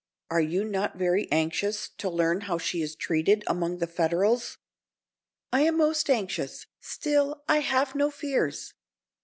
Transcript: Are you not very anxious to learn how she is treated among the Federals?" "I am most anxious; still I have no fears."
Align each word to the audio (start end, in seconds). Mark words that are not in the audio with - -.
Are 0.31 0.41
you 0.41 0.63
not 0.63 0.97
very 0.97 1.31
anxious 1.31 1.87
to 1.99 2.09
learn 2.09 2.41
how 2.41 2.57
she 2.57 2.81
is 2.81 2.95
treated 2.95 3.43
among 3.45 3.77
the 3.77 3.85
Federals?" 3.85 4.57
"I 5.53 5.61
am 5.61 5.77
most 5.77 6.09
anxious; 6.09 6.65
still 6.79 7.43
I 7.47 7.59
have 7.59 7.93
no 7.93 8.09
fears." 8.09 8.73